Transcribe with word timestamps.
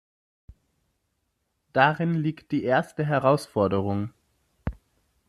Darin 1.73 2.15
liegt 2.15 2.51
die 2.51 2.63
erste 2.63 3.05
Herausforderung. 3.05 4.09